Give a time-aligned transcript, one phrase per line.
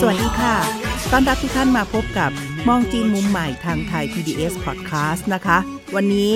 [0.00, 0.56] สวัสดีค่ะ
[1.12, 2.30] ต้อนรับทุกท่านมาพบกับ
[2.68, 5.58] มองจีนมุมใหม่ทางไทย PBS Podcast นะคะ
[5.96, 6.34] วันนี้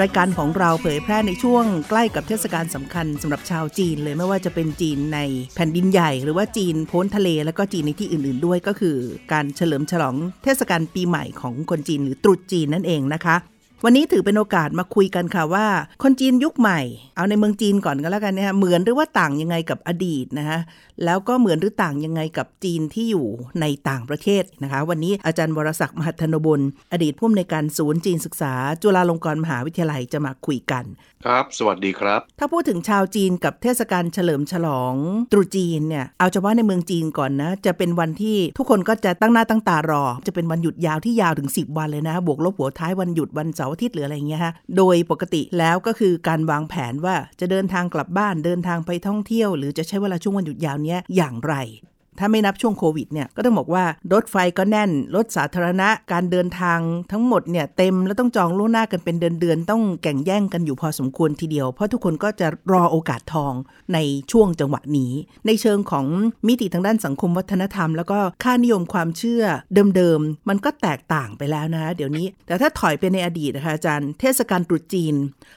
[0.00, 5.18] รายการของเราเผยแพร่ในช่วงใกล้กับเทศกาลสำคัญสำหรับชาวจีนเลยไม่ว่าจะเป็นจีนใน
[5.54, 8.96] แผ่นดินใหญ่ หรือว่าจีนพ้นทะเลแล้วก็จีนในที่อื่น ๆ ด้วยก็คือ
[9.32, 13.36] การเฉลิมฉลองเทศกาลปีใหม่ของคนจีนหรือตรุษจีนนั่นเองนะคะ
[13.84, 15.66] วันนี้ถือเป็นโอกาสมาคุยกันค่ะว่า
[16.02, 16.80] คนจีนยุคใหม่
[17.16, 20.58] เอาในเมืองจีนก่อนก็แล้วกันนะคะเหมือนหรือว่าต่างยังไงกับอดีตนะคะ
[21.04, 23.26] แล้วก็เหมือนหรือต่างยังไงกับจีนที่อยู่
[23.60, 26.60] ในต่างประเทศนะคะ วันนี้อาจารย์วรศักดิ์มหัทนบุญ
[26.92, 30.84] อดีตผู้อำนวยการศูนย์จีนศึกษา จุฬาลงกรณ์มหาวิทยาลัยจะมาคุยกัน
[31.24, 34.94] ครับ สวัสดีครับ ถ้าพูดถึงชาวจีนกับเทศกาลเฉลิมฉลอง
[35.32, 51.54] ตรุษจีนเนี่ยเอาเฉพาะในเมืองจีนก่อนนะจะเป็นวันที่ทุกคนก็จะตั้งหน้าตั้งตารอ จะเป็นวันหยุดยาวที่ยาวถึง 10 วันเลยนะ บวกลบหัวท้ายวันหยุดวันเสาร์อาทิตย์หรืออะไรเงี้ยฮะโดยปกติแล้วก็คือการวางแผนว่าจะเดินทางกลับบ้านเดินทางไปท่องเที่ยว หรือจะใช้เวลาช่วงวันหยุดยาวเนี้ยอย่างไร
[52.18, 56.78] ถ้าไม่นับช่วงโควิดเนี่ยก็ต้องบอกว่ารถไฟก็แน่น รถสาธารณะการเดินทาง
[57.12, 63.52] ทั้งหมดเนี่ยเต็มแล้วต้องจองล่วงหน้ากันเป็นเดือนๆต้องแข่งแย่งกันอยู่พอสมควรทีเดียว เพราะทุกคนก็จะรอโอกาสทอง
[63.94, 63.98] ใน
[64.32, 65.12] ช่วงจังหวะนี้
[65.46, 66.06] ในเชิงของ
[66.46, 69.44] มิติทางด้านสังคมวัฒนธรรม แล้วก็ค่านิยมความเชื่อ
[69.96, 75.14] เดิมๆมันก็แตกต่างไปแล้วนะ เดี๋ยวนี้ แต่ถ้าถอยไปในอดีตนะคะอาจารย์ เทศกาลตรุษจีน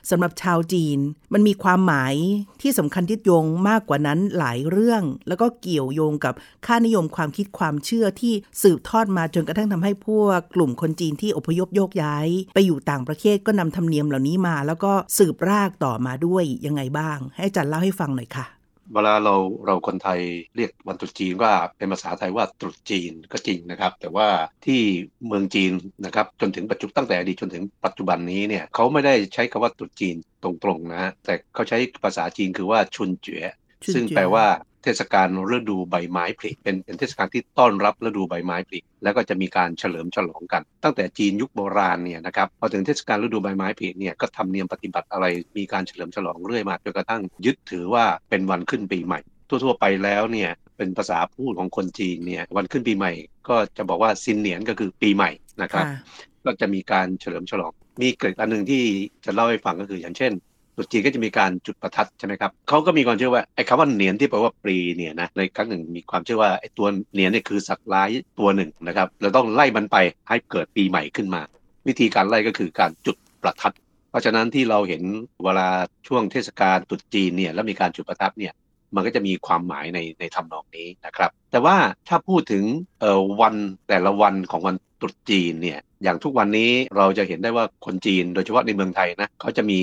[0.10, 0.98] สำหรับชาวจีน
[1.34, 2.16] มันมีความหมาย
[2.62, 6.34] ที่สำคัญยึดโยงมากกว่านั้นหลายเรื่อง แล้วก็เกี่ยวโยงกับ
[6.66, 8.34] ค่านิยมความคิดความเชื่อที่
[8.64, 18.46] สืบทอดมาจนกระทั่งทำให้พวกกลุ่มคนจีนที่อพยพโยกย้าย ไปอยู่ต่างประเทศก็นำธรรมเนียมเหล่านี้มา แล้วก็สืบรากต่อมาด้วยยังไงบ้าง ให้อาจารย์เล่าให้ฟังหน่อยค่ะ
[18.94, 19.36] เวลาเรา
[19.66, 20.20] เราคนไทย
[20.56, 24.28] เรียกวันตรุษจีนว่าเป็นภาษาไทยว่าตรุษจีนก็จริงนะครับ แต่ว่า
[24.66, 24.82] ที่
[25.28, 25.72] เมืองจีน
[26.06, 33.46] นะครับจนถึงปัจจุบันตั้งแต่อดีตจนถึงปัจจุบันนี้เนี่ยเขาไม่ได้ใช้คำว่าตรุษจีนตรงๆนะฮะแต่เขาใช้ภาษาจีนคือว่าชุนเจ๋อ
[33.84, 34.46] ชุนเจ๋อซึ่งแปลว่า
[34.86, 45.26] เทศกาลฤดูใบไม้ผลิเป็นเป็นเทศกาลที่ต้อนรับฤดูใบไม้ผลิแล้วก็จะมีการเฉลิมฉลองกัน ตั้งแต่จีนยุคโบราณเนี่ยนะครับพอถึงเทศกาลฤดูใบไม้ผลิเนี่ยก็ทำเนียมปฏิบัติอะไร
[45.58, 49.20] มีการเฉลิมฉลองเรื่อยมาจนกระทั่งยึดถือว่าเป็นวันขึ้นปีใหม่
[49.50, 53.12] ทั่วๆไปแล้วเนี่ยเป็นภาษาพูดของคนจีนเนี่ยวันขึ้นปีใหม่
[53.50, 55.32] ก็จะบอกว่าซินเหนียนก็คือปีใหม่
[55.62, 58.84] นะครับค่ะก็จะมีการเฉลิมฉลองมีเกร็ดอันหนึ่งที่
[59.26, 60.32] จะเล่าให้ฟังก็คืออย่างเช่น
[60.76, 68.10] ตรุษจีนก็จะมีการจุดประทัดใช่ไหมครับเขาก็มีความเชื่อว่าไอ้คำว่าเหนียนที่แปลว่าปีเนี่ยนะในครั้งหนึ่งมีความเชื่อว่าไอ้ตัวเหนียนเนี่ยคือสัตว์ร้าย
[68.40, 69.98] ตัวหนึ่งนะครับเราต้องไล่มันไป
[70.30, 71.42] ให้เกิดปีใหม่ขึ้นมา
[71.88, 73.74] วิธีการไล่ก็คือการจุดประทัด
[74.10, 75.04] เพราะฉะนั้นที่เราเห็น
[75.44, 75.68] เวลา
[76.08, 78.54] ช่วงเทศกาลตรุษจีนเนี่ยแล้วมีการจุดประทัดเนี่ย
[78.96, 81.76] มันก็จะมีความหมายในในทำนองนี้นะครับ แต่ว่า
[82.08, 82.64] ถ้าพูดถึง
[83.00, 83.56] เอ่อวัน
[83.88, 84.76] แต่ละวันของวัน
[85.06, 89.82] รุษจีนเนี่ยอย่างทุกวันนี้เราจะเห็นได้ว่าคนจีน โดยเฉพาะในเมืองไทยนะเขาจะมี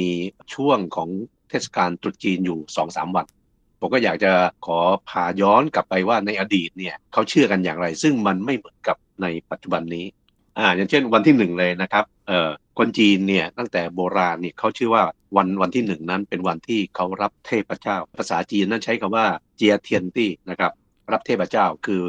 [0.55, 1.09] ช่วงของ
[1.49, 3.27] เทศกาลตรุษจีนอยู่2อสามวัน
[3.81, 4.33] ผมก็อยากจะ
[4.67, 4.79] ขอ
[5.09, 10.07] พาย้อนกลับไปว่าในอดีตเนี่ยเขาเชื่อกันอย่างไร ซึ่งมันไม่เหมือนกับในปัจจุบันนี้
[10.59, 15.05] อ่าอย่างเช่นวันที่หนึ่งเลยนะครับเอ่อคนจีนเนี่ยตั้งแต่โบราณเนี่ยเขาเชื่อว่า
[15.37, 20.73] วันวันที่หนึ่งนั้นเป็นวันที่เขารับเทพเจ้า ภาษาจีนนั้นใช้คำว่าเจียเทียนตี้นะครับ
[21.13, 22.03] รับเทพเจ้าคือ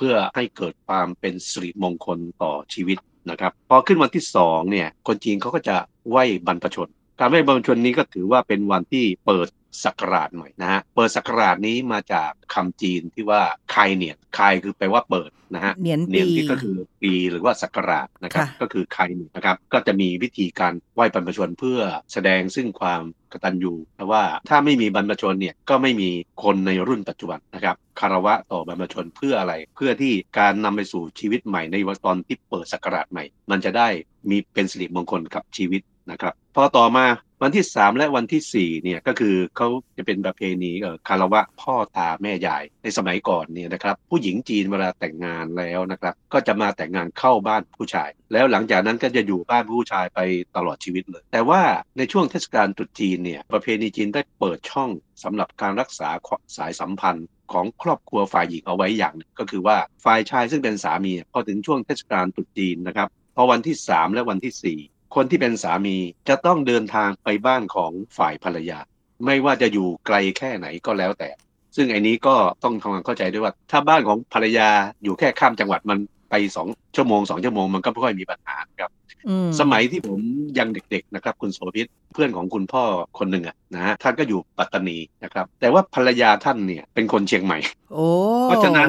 [0.00, 2.98] พื่อให้เกิดความเป็นสิริมงคลต่อชีวิต
[3.30, 5.76] นะครับพอขึ้นวันที่สองเนี่ยคนจีนเขาก็จะ
[6.10, 6.88] ไหว้บรรพชน
[7.18, 9.48] การไหว้บรรพชนนี้ก็ถือว่าเป็นวันที่เปิด
[9.84, 13.42] ศักราชใหม่นะฮะเปิดศักราชนี้มาจากคำจีนที่ว่า
[13.74, 19.02] คายเนียนคายคือแปลว่าเปิดนะฮะเหนียนเนีปียนที่ก็คือปีหรือว่าศักราชนะครับค่ะก็คือใคร
[19.36, 21.80] นะครับก็จะมีวิธีการไหว้บรรพชนเพื่อ
[22.12, 23.02] แสดงซึ่งความ
[23.32, 26.10] กตัญญูเพราะว่าถ้าไม่มีบรรพชนเนี่ยก็ไม่มี
[26.42, 33.88] คนในรุ่นปัจจุบันนะครับคารวะต่อบรรพชนเพื่ออะไร เพื่อที่การนำไปสู่ชีวิตใหม่ในวันตอนที่เปิดศักราชใหม่ มันจะได้
[34.30, 37.04] มีเป็นสิริมงคลกับชีวิตนะครับพอต่อมา
[37.44, 40.72] วันที่3และวันที่4เนี่ยก็คือเขาจะเป็นประเพณี
[41.08, 50.20] คารวะพ่อตาแม่ยายในสมัยก่อนเนี่ยนะครับผู้หญิงจีนเวลาแต่งงานแล้วนะครับ ก็จะมาแต่งงานเข้าบ้านผู้ชาย แล้วหลังจากนั้นก็จะอยู่บ้านผู้ชายไป
[50.56, 51.62] ตลอดชีวิตเลย แต่ว่า
[51.98, 54.90] ในช่วงเทศกาลตรุษจีนเนี่ยประเพณีจีนได้เปิดช่อง
[55.22, 56.08] สำหรับการรักษา
[56.56, 65.96] สายสัมพันธ์ของครอบครัวฝ่ายหญิงเอาไว้อย่างหนึ่งก็คือว่าฝ่ายชายซึ่งเป็นสามีพอถึงช่วงเทศกาลตรุษจีนนะครับพอวันที่ 3 และวันที่ 4 คนที่เป็นสามี
[66.28, 68.78] จะต้องเดินทางไปบ้านของฝ่ายภรรยา
[69.24, 71.30] ไม่ว่าจะอยู่ไกลแค่ไหนก็แล้วแต่
[71.76, 72.34] ซึ่งไอ้นี้ก็
[72.64, 74.68] ต้องทำความเข้าใจด้วยว่า ถ้าบ้านของภรรยา
[75.04, 75.98] อยู่แค่ข้ามจังหวัดมัน
[76.30, 78.90] ไปสองชั่วโมงสองชั่วโมงมันก็ไม่ค่อยมีปัญหาครับ
[79.28, 80.20] อืมสมัยที่ผม
[80.58, 82.82] ยังเด็กๆนะครับ คุณโสภิตเพื่อนของคุณพ่อ
[83.18, 87.58] คนหนึ่งอะนะฮะท่านก็อยู่ปัตตานีนะครับ แต่ว่าภรรยาท่านเนี่ยเป็นคนเชียงใหม่
[87.92, 88.06] โอ้
[88.44, 88.88] เพราะฉะนั้น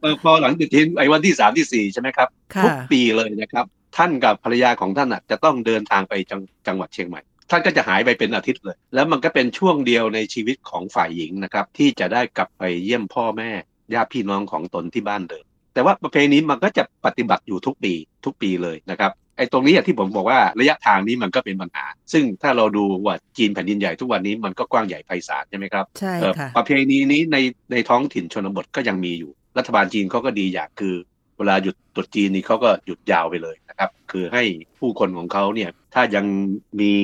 [0.00, 7.20] เออพอหลังตรุษจีนไอ้วันที่สามที่สี่ใช่ไหมครับค่ะทุกปีเลยนะครับ ท่านกับภรรยาของท่านอะจะต้องเดินทางไปจังจังหวัดเชียงใหม่
[7.50, 13.50] ท่านก็จะหายไปเป็นอาทิตย์เลย แล้วมันก็เป็นช่วงเดียวในชีวิตของฝ่ายหญิงนะครับ ที่จะได้กลับไปเยี่ยมพ่อแม่
[13.94, 15.44] ญาติพี่น้องของตนที่บ้านเดิม
[15.74, 17.92] แต่ว่าประเพณีมันก็จะปฏิบัติอยู่ทุกปี
[18.24, 27.36] ทุกปีเลยนะครับไอ้ตรงนี้อะที่ผมบอกว่าระยะทางนี้มันก็เป็นปัญหา ซึ่งถ้าเราดูว่าจีนแผ่นดินใหญ่ทุกวันนี้มันก็กว้างใหญ่ไพศาลใช่ไหมครับใช่เอ่อค่ะประเพณีนี้ใน
[27.72, 30.94] ในท้องถิ่นชนบทก็ยังมีอยู่ รัฐบาลจีนเขาก็ดีอย่างคือ
[31.40, 34.42] เวลาหยุดตรุษจีนนี่เขาก็หยุดยาวไปเลยนะครับ คือให้
[34.78, 36.24] ผู้คนของเขาเนี่ยถ้ายัง
[36.80, 36.94] มี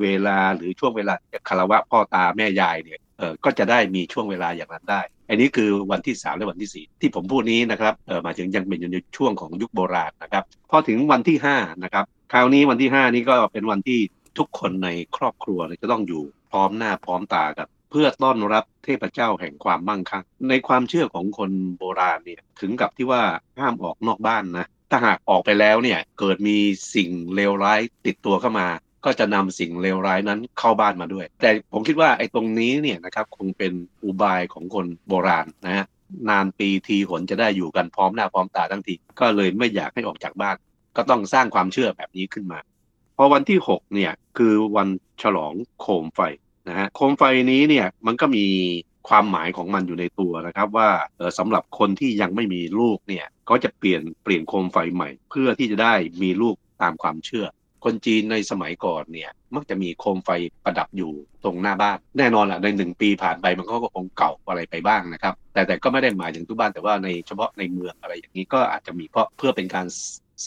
[0.00, 14.00] เวลาหรือช่วงเวลาจะคารวะพ่อตาแม่ยายเนี่ยเออก็จะได้มีช่วงเวลาอย่างนั้นได้ อันนี้คือวันที่ 3 และวันที่ 4 ที่ผมพูดนี้นะครับเออหมายถึงยังเป็นอยู่ในช่วงของยุคโบราณนะครับพอถึงวันที่5นะครับคราวนี้วันที่ 5 นี้ก็เป็นวันที่
[14.38, 23.22] ทุกคนในครอบครัวจะต้องอยู่พร้อมหน้าพร้อมตากัน เพื่อต้อนรับเทพเจ้าแห่งความมั่งคั่ง ในความเชื่อของคนโบราณเนี่ยถึงกับที่ว่า
[23.60, 26.58] ห้ามออกนอกบ้านนะ ถ้าหากออกไปแล้วเนี่ยเกิดมี
[26.94, 28.68] สิ่งเลวร้ายติดตัวเข้ามา
[29.04, 33.72] ก็จะนำสิ่งเลวร้ายนั้นเข้าบ้านมาด้วย แต่ผมคิดว่าไอ้ตรงนี้เนี่ยนะครับคงเป็น
[34.04, 35.86] อุบายของคนโบราณนะฮะ
[36.28, 40.56] นานปีทีหนจะได้อยู่กันพร้อมหน้าพร้อมตาทั้งทีก็เลยไม่อยากให้ออกจากบ้าน
[40.96, 42.58] ก็ต้องสร้างความเชื่อแบบนี้ขึ้นมา
[43.16, 44.88] พอวันที่6เนี่ยคือวัน
[45.22, 46.20] ฉลองโคมไฟ
[46.68, 48.44] นะฮะโคมไฟนี้เนี่ยมันก็มี
[49.08, 57.46] ความหมายของมันอยู่ในตัวนะครับว่าออสำหรับคนที่ยังไม่มีลูกเนี่ยก็จะเปลี่ยนเปลี่ยนโคมไฟใหม่ เพื่อที่จะได้มีลูกตามความเชื่อ
[57.84, 60.30] คนจีนในสมัยก่อนเนี่ยมักจะมีโคมไฟ
[60.64, 61.12] ประดับอยู่
[61.44, 69.86] ตรงหน้าบ้าน แน่นอนแหละในหนึ่งปีผ่านไปมันก็คงเก่าอะไรไปบ้างนะครับ แต่แต่ก็ไม่ได้หมายถึงทุกบ้านแต่ว่าในเฉพาะในเมืองอะไรอย่างนี้ก็อาจจะมีเพราะเพื่อเป็นการ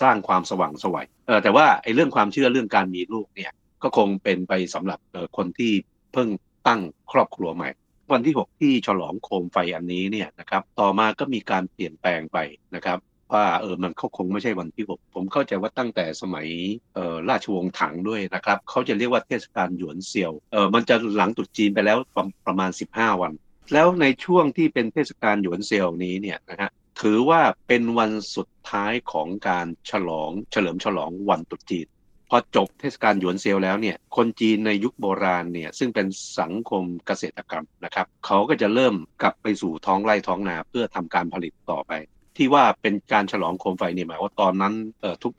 [0.01, 3.51] สร้างความสว่างสวัยเออแต่ว่าไอ้เรื่องความเชื่อเรื่องการมีลูกเนี่ย
[3.83, 4.99] ก็คงเป็นไปสำหรับ
[5.37, 5.71] คนที่
[6.13, 6.29] เพิ่ง
[6.67, 7.69] ตั้งครอบครัวใหม่
[8.11, 12.37] วันที่ 6 ที่ฉลองโคมไฟอันนี้เนี่ยนะครับต่อมาก็มีการเปลี่ยนแปลงไป
[12.75, 12.99] นะครับ
[13.33, 16.47] ว่าเออมันเขาคงไม่ใช่วันที่ 6 ผมเข้าใจว่าตั้งแต่สมัย
[16.95, 23.33] เออราชวงศ์ถังด้วยนะครับเขาจะเรียกว่าเทศกาลหยวนเซียวเออมันจะหลังตรุษจีนไปแล้วประประมาณ 15 วัน
[23.73, 26.69] แล้วในช่วงที่เป็นเทศกาลหยวนเซียวนี้เนี่ยนะฮะ
[27.01, 31.87] ถือว่าเป็นวันสุดท้ายของการฉลองเฉลิมฉลองวันตรุษจีน
[32.29, 36.07] พอจบเทศกาลหยวนเซลแล้วเนี่ยคนจีนในยุคโบราณเนี่ยซึ่งเป็น
[36.39, 41.93] สังคมเกษตรกรรมนะครับเขาก็จะเริ่มกลับไปสู่ท้องไร่ท้องนาเพื่อทำการผลิตต่อไป
[42.37, 44.73] ที่ว่าเป็นการฉลองโคมไฟเนี่ยหมายว่าตอนนั้น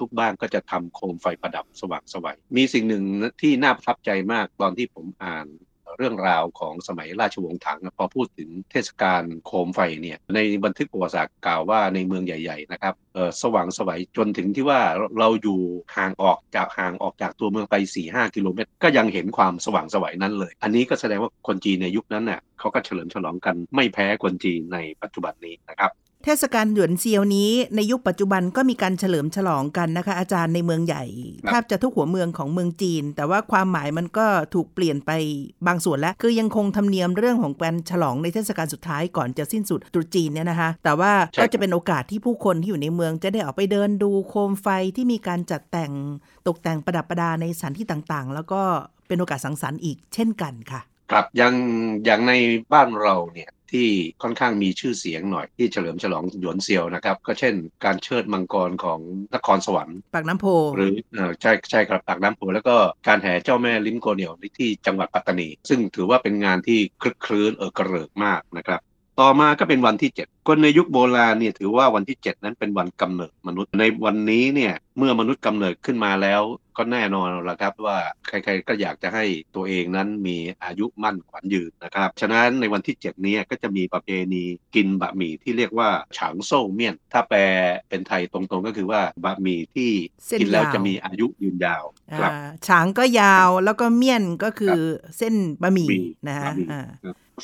[0.01, 3.05] ทุกๆ บ้านก็จะทำโคมไฟประดับสว่างไสวัยมีสิ่งหนึ่ง
[3.41, 5.47] ที่น่าประทับใจมากตอนที่ผมอ่าน
[5.97, 12.95] เรื่องราวของสมัยราชวงศ์ถัง พอพูดถึงเทศกาลโคมไฟเนี่ยในบันทึกประวัติศาสตร์กล่าวว่าในเมืองใหญ่ ๆ นะครับ
[13.43, 14.81] สว่างสวัยจนถึงที่ว่า
[15.19, 15.61] เราอยู่
[15.97, 17.75] ห่างออกจากห่างออกจากตัวเมืองไป
[18.07, 25.91] 4-5 กิโลเมตร ก็ยังเห็นความสว่างสวัยนั้นเลย อันนี้ก็แสดงว่าคนจีนในยุคนั้นน่ะเขาก็เฉลิมฉลองกันไม่แพ้คนจีนในปัจจุบันนี้นะครับ
[26.25, 31.05] เทศกาลหยวนเซียวนี้ในยุคปัจจุบันก็มีการเฉลิมฉลองกันนะคะ อาจารย์ในเมืองใหญ่
[31.43, 35.11] ครับแทบจะทุกหัวเมืองของเมืองจีน แต่ว่าความหมายมันก็ถูกเปลี่ยนไป
[35.67, 45.93] บางส่วนแล้ว คือยังคงธรรมเนียมเรื่องของการฉลองในเทศกาลสุดท้ายก่อนจะสิ้นสุดตรุษจีนเนี่ยนะคะ แต่ว่าใช่ก็จะเป็นโอกาสที่ผู้คนที่อยู่ในเมืองจะได้ออกไปเดินดูโคมไฟที่มีการจัดแต่ง
[46.47, 48.63] ตกแต่งประดับประดาในสถานที่ต่างๆ แล้วก็
[49.09, 50.81] เป็นโอกาสสังสรรค์อีกเช่นกันค่ะ
[51.13, 51.55] ครับอย่าง
[52.05, 52.33] อย่างใน
[52.73, 53.89] บ้านเราเนี่ย ที่
[54.23, 59.01] ค่อนข้างมีชื่อเสียงหน่อยที่เฉลิมฉลองหยวนเซียวนะครับ ก็เช่น การเชิดมังกรของ
[59.35, 60.47] นครสวรรค์ปากน้ำโพ
[60.77, 62.77] หรือเอ่อใช่ใช่ครับปากน้ำโพแล้วก็
[63.09, 68.81] การแห่เจ้าแม่ลิ้มโกเหนียวที่จังหวัดปัตตานี ซึ่งถือว่าเป็นงานที่คลึกคลื้นเออกระเริกมากนะครับ
[69.21, 76.43] ต่อมาก็เป็นวันที่ 7 คนในยุคโบราณเนี่ยถือว่าวันที่ 7 นั้นเป็นวันกำเนิดมนุษย์ในวันนี้เนี่ยเมื่อมนุษย์กำเนิดขึ้นมาแล้ว
[76.77, 77.99] ก็แน่นอนแล้วครับว่า
[78.29, 79.25] ใครๆก็อยากจะให้
[79.55, 87.41] ตัวเองนั้นมีอายุมั่นขวัญยืนนะครับฉะนั้นในวันที่ 7 นี้ก็จะมีประเพณีกินบะหมี่ที่เรียกว่าฉางโซ่เมี่ยน ถ้าแปล
[87.89, 89.91] เป็นไทยตรงๆก็คือว่าบะหมี่ที่
[90.27, 91.85] เส้นกินแล้วยาวจะมีอายุยืนยาว
[92.21, 94.79] ครับอ่าฉางก็ยาวแล้วก็เมี่ยนก็คือ
[95.19, 96.83] เส้นบะหมี่บะหมี่นะฮะบะหมี่อ่า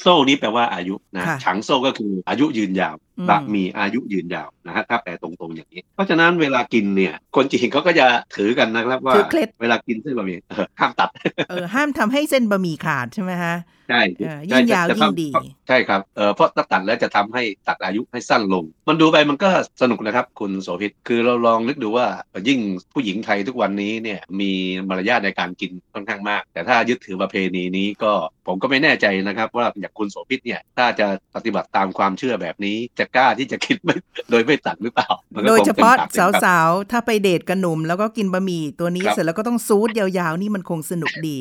[0.01, 8.07] โซ่นี้แปลว่าอายุนะค่ะฉางโซ่ก็คืออายุยืนยาว อืมบะหมี่อายุยืนยาวนะฮะถ้าแปลตรงๆอย่างนี้ เพราะฉะนั้นเวลากินเนี่ย คนจีนเขาก็จะ
[8.37, 11.11] ถือกันนะครับว่าถือเคล็ดเวลากินเส้นบะหมี่เออห้ามตัด
[11.51, 13.55] เออห้ามทำให้เส้นบะหมี่ขาดใช่ไหมฮะ
[13.91, 15.29] ใช่เออใช่ยิ่งยาวจะยิ่งทำดี
[15.69, 19.49] ใช่ครับเออเพราะถ้าตัดแล้วจะทำให้ตัดอายุให้สั้นลง มันดูไปมันก็
[19.83, 22.07] สนุกนะครับ คุณโสภิตคือเราลองนึกดูว่า
[22.49, 22.61] ยิ่ง
[22.93, 24.51] ผู้หญิงไทยทุกวันนี้เนี่ยมี
[24.89, 28.13] มารยาทในการกินค่อนข้างมาก แต่ถ้ายึดถือประเพณีนี้ก็
[28.47, 33.95] ผมก็ไม่แน่ใจนะครับ ว่าอย่างคุณโสภิตเนี่ยถ้าจะปฏิบัติตามความเชื่อแบบนี้จะกล้าที่จะคิดไม่
[34.31, 41.37] โดยไม่ตัดหรือเปล่ามันก็โดยคงเฉป็นพาะปกเป็นปกสาวๆ ถ้าไปเดทกับหนุ่มแล้วก็กินบะหมี่ตัวนี้ครับเสร็จแล้วก็ต้องซูดยาวๆ นี่มันคงสนุกดี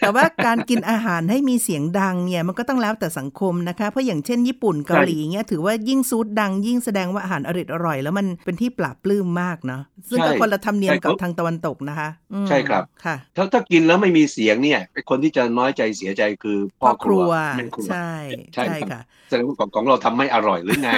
[0.00, 18.10] แต่ว่าการกินอาหารให้มีเสียงดังเนี่ยมันก็ต้องแล้วแต่สังคมนะคะ เพราะอย่างเช่นญี่ปุ่นเกาหลีเงี้ยถือว่ายิ่งซูดดังยิ่งแสดงว่าอาหารอร่อยอร่อย แล้วมันเป็นที่ปราบปลื้มมากเนาะซึ่งก็ใช่คนละธรรมเนียมใช่กับครับทางตะวันตกนะคะอืมใช่ครับค่ะถ้าถ้ากินแล้วไม่มีเสียงเนี่ยไอ้คนที่จะน้อยใจเสียใจคือพ่พ่ออคครัรัววแม่ครัวใช่
[18.54, 20.92] ใช่ใช่ครับค่ะแสดงว่าของของเราทำไม่อร่อยหรือไง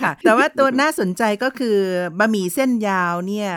[0.00, 1.76] ค่ะ แต่ว่าตัวน่าสนใจก็คือ
[2.18, 3.50] บะหมี่เส้นยาวเนี่ย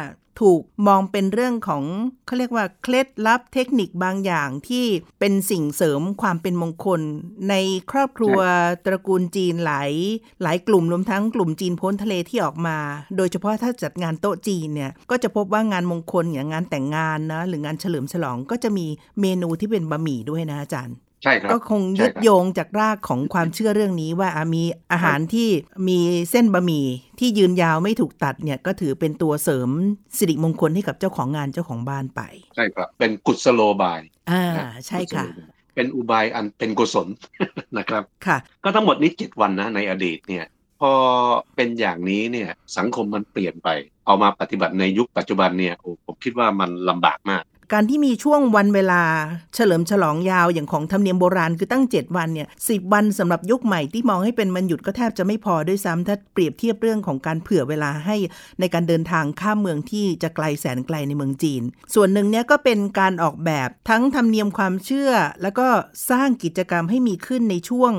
[0.45, 1.83] ถูกมองเป็นเรื่องของ
[2.25, 4.86] เขาเรียกว่าเคล็ดลับเทคนิคบางอย่างที่
[5.19, 7.01] เป็นสิ่งเสริมความเป็นมงคล
[7.50, 7.55] ใน
[7.91, 8.39] ครอบครัว
[8.86, 9.91] ตระกูลจีนหลาย
[10.43, 12.77] หลายกลุ่มรวมทั้งกลุ่มจีนพ้นทะเลที่ออกมา
[13.17, 18.88] โดยเฉพาะถ้าจัดงานโต๊ะจีนเนี่ยก็จะพบว่างานมงคลอย่างงานแต่งงานนะหรืองานเฉลิมฉลองก็จะมี
[19.21, 25.49] เมนูที่เป็นบะหมี่ด้วยนะอาจารย์ ใช่ครับก็คงใช่ยึดครับโยงจากรากของความเชื่อเรื่องนี้ว่าอะมีอาหารที่
[25.88, 25.99] มี
[26.31, 26.85] เส้นบะหมี่
[27.19, 29.69] ที่ยืนยาวไม่ถูกตัดเนี่ยก็ถือเป็นตัวเสริม
[30.17, 32.21] สิริมงคลให้กับเจ้าของงานเจ้าของบ้านไป
[32.55, 37.07] ใช่ครับ เป็นกุศโลบายอ่านะใช่ค่ะกุศโลบายเป็นอุบายอันเป็นกุศล
[37.77, 40.45] นะครับค่ะ ก็ทั้งหมดนี้เจ็ดวันนะในอดีตเนี่ย
[40.79, 40.91] พอ
[41.55, 43.69] เป็นอย่างนี้เนี่ยสังคมมันเปลี่ยนไป
[44.05, 49.03] เอามาปฏิบัติในยุคปัจจุบันเนี่ยโอ้ผมคิดว่ามันลำบากมาก การที่มีช่วงวันเวลา
[49.55, 58.15] เฉลิมฉลองยาวอย่างของธรรมเนียมโบราณคือตั้ง 7 วันเนี่ยสิวันสำหรับยุคใหม่ที่มองให้เป็นวันหยุดก็แทบจะไม่พอด้วยซ้ำถ้าเปรียบเทียบเรื่องของการเผื่อเวลาให้
[58.59, 61.61] ในการเดินทางข้ามเมืองที่จะไกลแสนไกลในเมืองจีน
[61.93, 65.11] ส่วนหนึ่งเนี่ยก็เป็นการออกแบบทั้งธรรมเนียมความเชื่อ
[65.41, 65.67] แล้วก็
[66.09, 67.93] สร้างกิจกรรมให้มีขึ้นในช่วง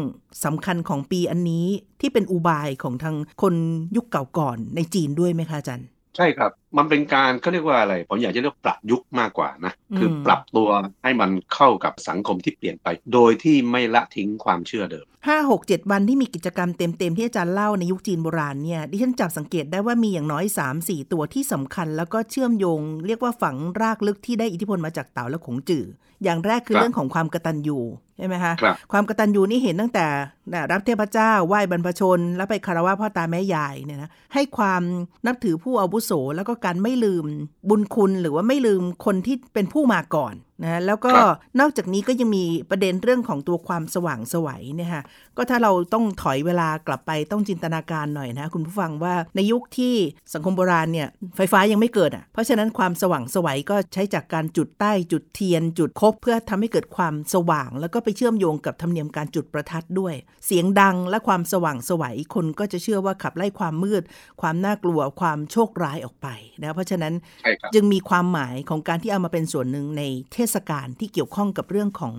[0.45, 1.67] สำคัญของปีอันนี้
[2.01, 3.55] ที่เป็นอุบายของทางคน
[3.97, 5.87] ยุคเก่าก่อนในจีนด้วยไหมคะอาจารย์
[6.17, 10.69] ใช่ครับ มันเป็นการเขาเรียกว่าอะไร ผมอยากจะเรียกปรับยุคมากกว่านะอืมคือปรับตัว
[11.03, 25.87] ให้มันเข้ากับสังคมที่เปลี่ยนไป โดยที่ไม่ละทิ้งความเชื่อเดิมห้าหกเจ็ดวันที่มีกิจกรรมเต็ม ๆ ที่อาจารย์เล่าในยุคจีนโบราณเนี่ยดิฉันจับสังเกตได้ว่ามีอย่างน้อย 3 4 ตัวที่สำคัญ แล้วก็เชื่อมโยง เรียกว่าฝังรากลึกที่ได้อิทธิพลมาจากเต่าและขงจื่อ
[26.25, 27.79] อย่างแรกคือครับเรื่องของความกตัญญู
[28.19, 30.07] ใช่ไหมคะครับความกตัญญูนี่เห็นตั้งแต่
[30.53, 34.83] น่ะรับเทพเจ้าไหว้บรรพชน แล้วไปคารวะพ่อตาแม่ยายเนี่ยนะให้ความ
[35.27, 37.27] นับถือผู้อาวุโสแล้วก็การไม่ลืม
[37.69, 45.03] บุญคุณหรือว่าไม่ลืมคนที่เป็นผู้มาก่อน นะแล้วก็ครับนอกจากนี้ก็ยังมีประเด็นเรื่องของตัวความสว่างไสวัยเนี่ยฮะ
[45.37, 49.95] ก็ถ้าเราต้องถอยเวลากลับไปต้องจินตนาการหน่อยนะคุณผู้ฟังว่าในยุคที่
[50.35, 60.15] สังคมโบราณเนี่ยไฟฟ้ายังไม่เกิดอะเพราะฉะนั้นความสว่างไสวัยก็ใช้จากการจุดใต้จุดเทียน จุดคบเพื่อทำให้เกิดความสว่าง แล้วก็ไปเชื่อมโยงกับธรรมเนียมการจุดประทัดด้วย
[60.47, 64.03] เสียงดังและความสว่างไสวัยคนก็จะเชื่อว่าขับไล่ความมืด
[64.41, 66.29] ความน่ากลัวความโชคร้ายออกไป
[66.63, 70.03] นะเพราะฉะนั้นใช่ครับจึงมีความหมายของการที่เอามาเป็นส่วนหนึ่งใน
[70.33, 72.15] เทศกาลที่เกี่ยวข้องกับเรื่องของ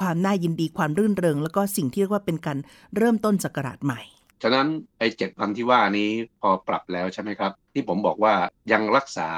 [0.00, 2.58] ความน่ายินดีความรื่นเริง แล้วก็สิ่งที่เรียกว่าเป็นการ
[2.96, 4.00] เริ่มต้นศักราชใหม่
[4.42, 8.34] ฉะนั้นไอ้เจ็ดวันที่ว่านี้พอปรับแล้วใช่ไหมครับ ที่ผมบอกว่า
[8.72, 9.28] ยังรักษา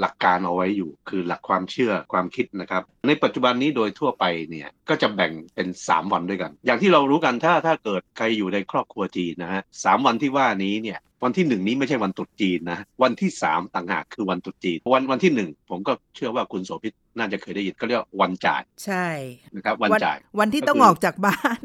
[0.00, 19.06] หลักการเอาไว้อยู่ คือหลักความเชื่อความคิดนะครับ ในปัจจุบันนี้โดยทั่วไปเนี่ยก็จะแบ่งเป็น 3 วันด้วยกัน อย่างที่เรารู้กันถ้าถ้าเกิดใครอยู่ในครอบครัวจีนนะฮะสามวันที่ว่านี้เนี่ยวันที่หนึ่งนี้ไม่ใช่วันตรุษจีนนะวันที่สามต่างหากคือวันตรุษจีนวันวันที่หนึ่งผมก็เชื่อว่าคุณโสภิต น่าจะเคยได้ยินก็เรียกว่าวันจ่าย ใช่
[19.54, 21.60] นะครับ วันจ่าย วันที่ต้องก็คือออกจากบ้าน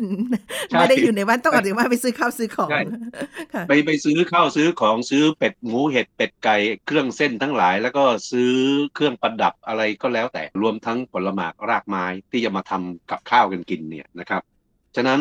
[0.70, 2.82] ใช่ไม่ได้อยู่ในบ้านต้องออกจากบ้านไปซื้อข้าวซื้อของใช่
[3.54, 8.52] ค่ะไปไปซื้อข้าวซื้อของซื้อเป็ดหมูเห็ดเป็ดไก่เครื่องเส้นทั้งหลาย แล้วก็ซื้อ
[8.96, 14.42] เครื่องประดับอะไรก็แล้วแต่รวมทั้งผลไม้รากไม้ที่จะมาทำกับข้าวกันกินเนี่ยนะครับ
[14.98, 15.20] ฉะนั้น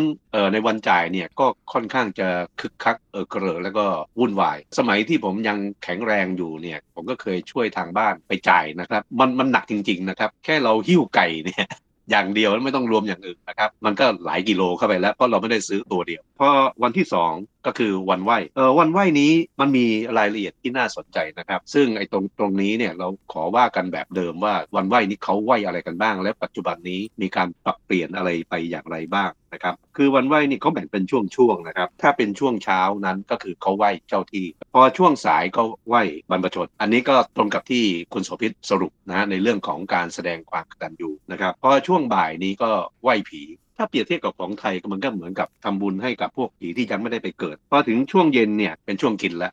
[0.52, 2.28] ในวันจ่ายเนี่ยก็ค่อนข้างจะ
[2.61, 3.85] คึกคักเออเกรอแล้วก็
[4.18, 11.66] วุ่นวาย สมัยที่ผมยังแข็งแรงอยู่เนี่ยผมก็เคยช่วยทางบ้านไปจ่ายนะครับ มันมันหนักจริง ๆนะครับ แค่เราหิ้วไก่เนี่ย
[12.11, 16.49] อย่างเดียวไม่ต้องรวมอย่างอื่นนะครับ มันก็หลายกิโลเข้าไปแล้วเพราะเราไม่ได้ซื้อตัวเดียวพอ
[16.83, 17.33] วันที่สอง
[17.66, 19.87] ก็คือวันไหวเออวันไหวนี้มันมี
[20.18, 35.96] รายละเอียดที่น่าสนใจนะครับ ซึ่งไอ้ตรงตรงนี้เนี่ยเราขอว่ากันแบบเดิมว่าวันไหวนี้เขาไหวอะไรกันบ้าง และปัจจุบันนี้มีการปรับเปลี่ยนอะไรไปอย่างไรบ้างนะครับคือวันไหวนี่เขาแบ่งเป็นช่วงๆนะครับ ถ้าเป็นช่วงเช้านั้นก็คือเขาไหวเจ้าที่ พอช่วงสายก็ไหว
[36.30, 42.70] บรรพชน อันนี้ก็ตรงกับที่คุณโสภิตสรุปนะฮะในเรื่องของการแสดงความกตัญญูนะครับ พอช่วงบ่ายนี้ก็
[43.02, 43.42] ไหวผี
[43.76, 49.52] ถ้าเปรียบเทียบกับของไทยมันก็เหมือนกับทำบุญให้กับพวกผีที่ยังไม่ได้ไปเกิดพอถึงช่วงเย็นเนี่ยเป็นช่วงกินล้ว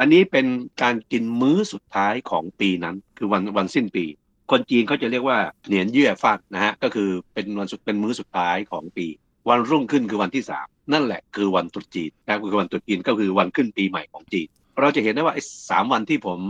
[0.00, 0.46] อันนี้เป็น
[0.82, 4.04] การกินมื้อสุดท้ายของปีนั้น คือวันวันสิ้นปี
[4.50, 9.06] คนจีนเขาจะเรียกว่าเหนียนเยื่อฟาดนะฮะก็คือเป็นวันสุดเป็นมื้อสุดท้ายของปี
[9.48, 14.48] วันรุ่งขึ้นคือวันที่สามนั่นแหละคือวันตรุษจีนนะครับคือวันตรุษจีนก็คือวันขึ้นปีใหม่ของจีน
[14.80, 16.40] เราจะเห็นได้ว่าไอ้สามวันที่ผม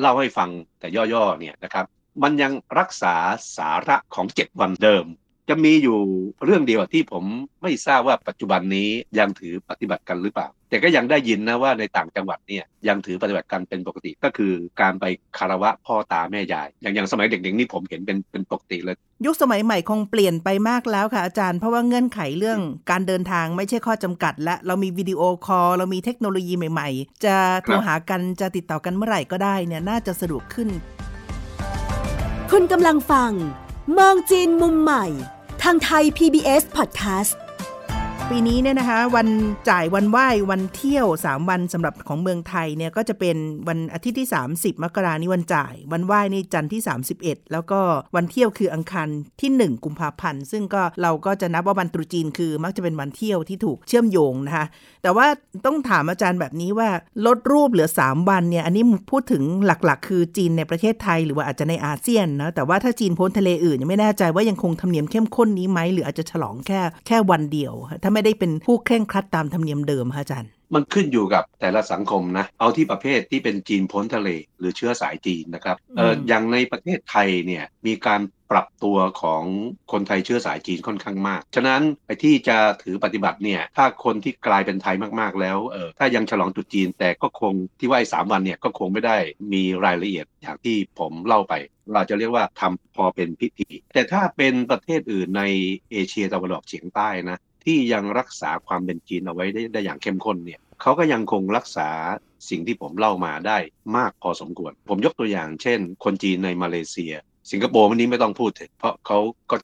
[0.00, 0.50] เล่าให้ฟัง
[0.80, 1.86] แต่ย่อๆเนี่ยนะครับ
[2.22, 3.14] มันยังรักษา
[3.56, 5.04] สาระของเจ็ดวันเดิม
[5.48, 5.98] จะมีอยู่
[6.44, 7.24] เรื่องเดียวที่ผม
[7.62, 15.04] ไม่ทราบว่าปัจจุบันนี้ยังถือปฏิบัติกันหรือเปล่า แต่ก็ยังได้ยินนะว่าในต่างจังหวัดเนี่ยยังถือปฏิบัติกันเป็นปกติก็คือการไป
[15.38, 30.68] คารวะพ่อตาแม่ยาย อย่างอย่างสมัยเด็กๆนี่ผมเห็นเป็นเป็นปกติเลย ยุคสมัยใหม่คงเปลี่ยนไปมากแล้วค่ะอาจารย์เพราะว่าเงื่อนไขเรื่องการเดินทางไม่ใช่ข้อจำกัด และเรามีวิดีโอคอลเรามีเทคโนโลยีใหม่ ๆ จะโทรหากันจะติดต่อกันเมื่อไหร่ก็ได้เนี่ยน่าจะสะดวกขึ้น
[32.50, 33.32] คุณกำลังฟัง
[33.98, 35.06] มองจีนมุมใหม่
[35.62, 37.32] ทางไทย PBS Podcast
[38.34, 39.28] ปีนี้เนี่ยนะคะวัน
[39.70, 43.36] จ่ายวันไหว้วันเที่ยว 3 วันสำหรับของเมืองไทยเนี่ยก็จะเป็น
[43.68, 46.80] วันอาทิตย์ที่ 30 มกรานี่วันจ่าย วันไหว้นี่จันทร์ที่
[47.16, 47.80] 31 แล้วก็
[48.16, 49.08] วันเที่ยวคืออังคาร
[49.40, 54.66] ที่ 1 กุมภาพันธ์ ซึ่งก็เราก็จะนับว่าวันตรุษจีนคือ มักจะเป็นวันเที่ยวที่ถูกเชื่อมโยงนะคะ
[55.02, 55.26] แต่ว่า
[55.66, 56.88] ต้องถามอาจารย์แบบนี้ว่า
[57.26, 79.42] ลดรูปเหลือ 3 วันเนี่ยอันนี้พูดถึงหลักๆ คือจีนในประเทศไทยหรือว่าอาจจะในอาเซียนนะแต่ว่าถ้าจีนพ้นทะเลอื่นยังไม่แน่ใจว่ายังคงธรรมเนียมเข้มข้นนี้ไหมหรืออาจจะฉลองแค่แค่วันเดียวถ้าไม่ได้เป็นผู้เคร่งครัดตามธรรมเนียมเดิมค่ะอาจารย์มันขึ้นอยู่กับแต่ละสังคมนะ เอาที่ประเภทที่เป็นจีนพ้นทะเล หรือเชื้อสายจีนนะครับเอออืมอย่างในประเทศไทยเนี่ยมีการปรับตัวของ
[79.92, 89.18] คนไทยเชื้อสายจีนค่อนข้างมาก ฉะนั้นไอ้ที่จะถือปฏิบัติเนี่ยถ้าคนที่กลายเป็นไทยมากๆแล้วเออถ้ายังฉลองตรุษจีนแต่ก็คงที่ว่าไอ้สามวันเนี่ยก็คงไม่ได้
[89.52, 91.54] มีรายละเอียดอย่างที่ผมเล่าไป
[91.94, 95.42] เราจะเรียกว่าทำพอเป็นพิธี แต่ถ้าเป็นประเทศอื่นใน
[95.92, 101.88] เอเชียตะวันออกเฉียงใต้นะ ที่ยังรักษาความเป็นจีนเอาไว้ได้ได้อย่างเข้มข้นเนี่ยเขาก็ยังคงรักษา
[102.50, 103.58] สิ่งที่ผมเล่ามาได้
[103.96, 107.14] มากพอสมควร ผมยกตัวอย่างเช่น คนจีนในมาเลเซีย
[107.50, 109.18] สิงคโปร์วันนี้ไม่ต้องพูดถึงเพราะเขา
[109.50, 109.56] ก็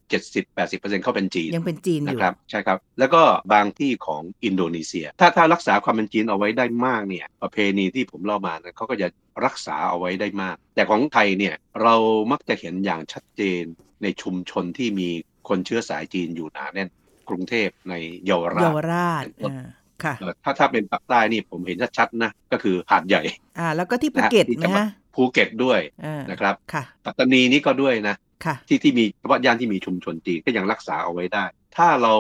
[0.48, 3.22] 70-80%เขาเป็นจีนยังเป็นจีนอนะยู่ครับใช่ครับ แล้วก็
[3.52, 9.08] บางที่ของอินโดนีเซีย ถ้าถ้ารักษาความเป็นจีนเอาไว้ได้มากเนี่ยประเพณีที่ผมเล่ามานะเขาก็จะ
[9.44, 11.94] รักษาเอาไว้ได้มาก แต่ของไทยเนี่ยเรา
[12.32, 13.62] มักจะเห็นอย่างชัดเจน
[14.02, 15.08] ในชุมชนที่มี
[15.48, 16.88] คนเชื้อสายจีนอยู่หนาแน่น
[17.28, 17.94] กรุงเทพใน
[18.26, 19.68] เยาวราเยาชวราชเป็นต้นอ่า
[20.04, 23.22] ค่ะเอ่อถ้าถ้าเป็นปากใต้นี่ผมเห็นชัดๆนะ ก็คือหาดใหญ่
[23.58, 31.44] อ่า แล้วก็ที่ภูเก็ตที่นะจังหวัดฮะภูเก็ตด้วยอ่านะครับค่ะปัตตานีนี่ก็ด้วยนะค่ะที่ที่มีเฉพาะย่านที่มีชุมชนจีนก็ยังรักษาเอาไว้ได้
[31.76, 32.14] ถ้าเรา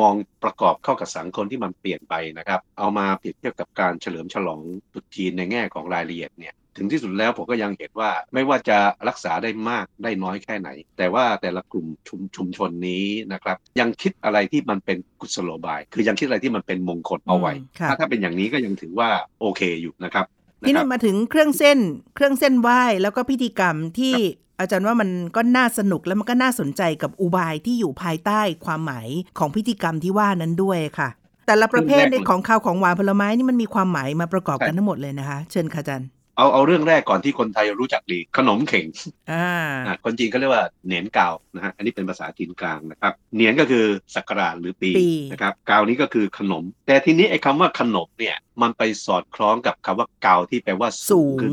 [0.00, 4.60] มองประกอบเข้ากับสังคมที่มันเปลี่ยนไปนะครับ เอามาเปรียบเทียบกับการเฉลิมฉลอง
[4.92, 19.10] ตรุษจีนในแง่ของรายละเอียดเนี่ย ถึงที่สุดแล้วผมก็ยังเห็นว่าไม่ว่าจะรักษาได้มากได้น้อยแค่ไหน แต่ว่าแต่ละกลุ่มชุมชุมชนนี้นะครับ ยังคิดอะไรที่มันเป็นกุศโลบาย คือยังคิดอะไรที่มันเป็นมงคลเอาไว้อืมค่ะถ้าถ้าเป็นอย่างนี้ก็ยังถือว่า
[19.40, 20.26] โอเคอยู่นะครับ
[20.66, 21.78] ทีนะคนี้รับมาถึงเครื่องเส้น
[22.14, 24.14] เครื่องเส้นไหว้แล้วก็พิธีกรรมที่
[24.60, 31.08] อาจารย์ว่ามันก็น่าสนุกแล้วมันก็น่าสนใจกับอุบายที่อยู่ภายใต้ความหมายของพิธีกรรมที่ว่านั้นด้วยค่ะ
[31.46, 36.08] แต่ละประเภทในของข้าวของหวานผลไม้นี่มันมีความหมายมาประกอบกันทั้งหมดเลยนะคะ เชิญค่ะอาจารย์
[36.38, 38.86] เอาเอาเรื่องแรกก่อนที่คนไทยรู้จักดีขนมเข่ง
[39.32, 39.48] อ่า
[39.86, 51.52] อะคนจีนเขาเรียกว่าเหนียนกาวนะฮะอันนี้เป็นภาษาจีนกลางนะครับเหนียนก็คือสักราชหรือปีปีนะครับกาวนี้ก็คือขนม แต่ทีนี้ไอ้คำว่าขนมเนี่ยมันไปสอดคล้องกับคำว่ากาวที่แปลว่าสูสูงงขึ้น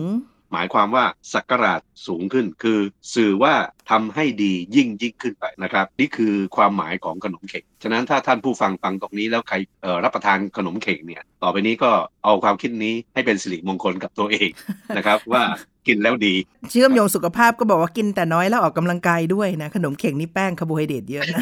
[0.56, 2.80] หมายความว่าสักราชสูงขึ้น คือ
[3.16, 3.54] สื่อว่า
[3.92, 9.56] ทำให้ดียิ่งยิ่งขึ้นไปนะครับ นี่คือความหมายของขนมเข่งฉะนั้นถ้าท่านผู้ฟังฟังตรงนี้แล้วใคร
[10.04, 11.92] รับประทานขนมเข่งเนี่ย ต่อไปนี้ก็
[12.24, 14.50] เอาความคิดนี้ให้เป็นสิริมงคลกับตัวเอง
[14.98, 15.44] นะครับว่า
[15.88, 16.34] กินแล้วดี
[16.72, 21.42] เชื่อมโยงสุขภาพก็บอกว่ากินแต่น้อยแล้วออกกำลังกายด้วยนะ ขนมเข่งนี่แป้งคาร์โบไฮเดรตเยอะนะ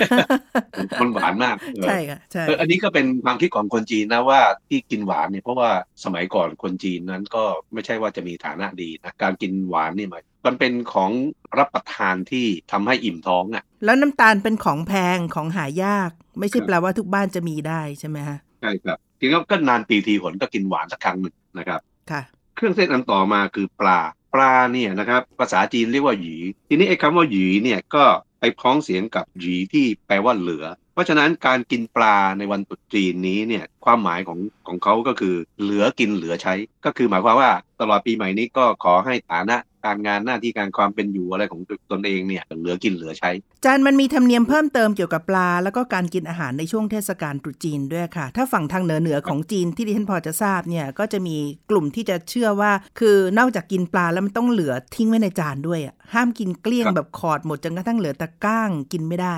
[1.02, 5.70] มันหวานมากเออใช่ค่ะใช่เอออันนี้ก็เป็นความคิดของคนจีนนะว่าที่กินหวานเนี่ยเพราะว่า
[6.04, 11.12] สมัยก่อนคนจีนนั้นก็ไม่ใช่ว่าจะมีฐานะดีนะการกินหวานนี่หมายมันเป็นของ
[11.58, 21.80] รับประทานที่ทำให้อิ่มท้องอะ แล้วน้ำตาลเป็นของแพงของหายาก ไม่ใช่ครับแปลว่าทุกบ้านจะมีได้ใช่ไหมฮะใช่ครับทีนี้ก็นานปีทีหนก็กินหวานสักครั้งหนึ่งนะครับ
[22.12, 22.22] ค่ะ
[22.56, 24.00] เครื่องเส้นอันต่อมาคือปลา
[24.34, 26.36] ปลาเนี่ยนะครับภาษาจีนเรียกว่าหยี
[26.70, 28.04] ทีนี้ไอ้คำว่าหยีเนี่ยก็
[28.40, 36.54] ไปพ้องเสียงกับหยีที่แปลว่าเหลือ เพราะฉะนั้นการกินปลาในวันตรุษจีนนี้เนี่ยความหมายของของเขาก็คือเหลือกินเหลือใช้
[36.86, 43.32] ก็คือหมายความว่าตลอดปีใหม่นี้ก็ขอให้ฐานะ การงานหน้าที่การความเป็นอยู่อะไรของตนเองเนี่ยเหลือกินเหลือใช้
[43.66, 51.38] จานมันมีธรรมเนียมเพิ่มเติมเกี่ยวกับปลา แล้วก็การกินอาหารในช่วงเทศกาลตรุษจีนด้วยค่ะ ถ้าฝั่งทางเหนือเหนือของจีนที่ดิฉันพอจะทราบเนี่ยก็จะมี
[51.70, 59.38] กลุ่มที่จะเชื่อว่า คือนอกจากกินปลาแล้วมันต้องเหลือทิ้งไว้ในจานด้วยอะห้ามกินเกลี้ยงบแบบขอดหมดจนกระทั่งเหลือต่ก้างกินไม่ได้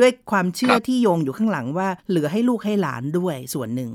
[0.00, 3.92] ด้วยความเชื่อที่โยงอยู่ข้างหลังว่าเหลือให้ลูกให้หลานด้วยส่วนหนึ่ง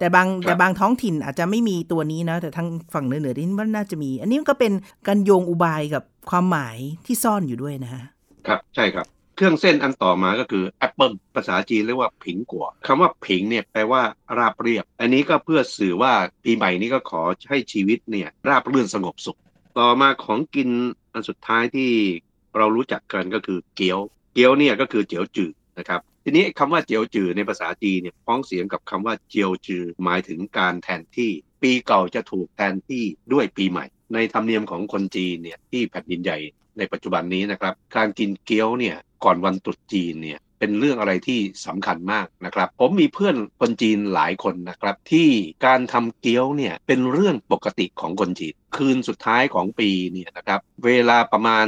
[0.00, 4.72] แต่บางครับแต่บางท้องถิ่นอาจจะไม่มีตัวนี้นะ แต่ทางฝั่งเหนือเหนือที่ว่าน่าจะมี อันนี้ก็เป็น
[5.06, 8.04] การโยงอุบายกับความหมายที่ซ่อนอยู่ด้วยนะฮะ
[8.46, 14.02] ครับใช่ครับ เครื่องเส้นอันต่อมาก็คือแอปเปิลภาษาจีนเรียกว่าผิงกัวคำว่าผิงเนี่ยแปลว่า
[14.38, 16.12] ราบเรียบ อันนี้ก็เพื่อสื่อว่า
[16.44, 19.38] ปีใหม่นี้ก็ขอให้ชีวิตเนี่ยราบรื่นสงบสุข
[19.78, 20.70] ต่อมาของกิน
[21.12, 21.90] อันสุดท้ายที่
[22.56, 23.98] เรารู้จักกันก็คือเกี๊ยว
[24.34, 31.30] เกี๊ยวเนี่ยก็คือเจียวจืดนะครับ ทีนี้คำว่าเจียวจือในภาษาจีนเนี่ยพ้องเสียงกับคำว่าเจียวจือหมายถึงการแทนที่
[31.62, 36.38] ปีเก่าจะถูกแทนที่ด้วยปีใหม่ ในธรรมเนียมของคนจีนเนี่ยที่แผ่นดินใหญ่
[36.78, 45.28] ในปัจจุบันนี้นะครับ การกินเกี๊ยวเนี่ยก่อนวันตรุษจีนเนี่ย เป็นเรื่องอะไรที่สำคัญมากนะครับ ผมมีเพื่อนคนจีนหลายคนนะครับ ที่
[45.66, 51.66] การทำเกี๊ยวเนี่ยเป็นเรื่องปกติของคนจีน คืนสุดท้ายของปีเนี่ยนะครับ เวลาประมาณ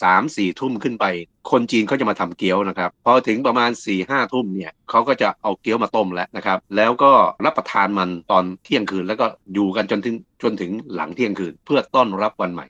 [0.00, 1.06] 3 4ทุ่มขึ้นไป
[1.50, 7.12] คนจีนเขาจะมาทำเกี๊ยวนะครับ พอถึงประมาณ4 5ทุ่มเนี่ยเขาก็จะเอาเกี๊ยวมาต้มแล้วนะครับ แล้วก็
[7.44, 12.66] รับประทานมันตอนเที่ยงคืนแล้วก็อยู่กันจนถึงจนถึงหลังเที่ยงคืน เพื่อต้อนรับวันใหม่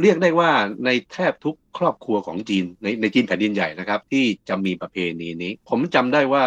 [0.00, 0.50] เรียกได้ว่า
[0.84, 6.46] ในแทบทุกครอบครัวของจีนในในจีนแผ่นดินใหญ่นะครับ ที่จะมีประเพณีนี้ ผมจำได้ว่า